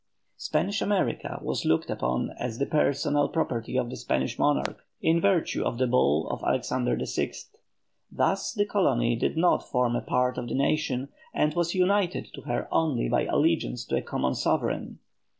[0.37, 5.63] Spanish America was looked upon as the personal property of the Spanish monarch, in virtue
[5.63, 7.33] of the Bull of Alexander VI.
[8.11, 12.41] Thus the colony did not form a part of the nation, and was united to
[12.41, 14.97] her only by allegiance to a common sovereign.